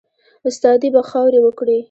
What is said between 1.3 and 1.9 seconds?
وکړې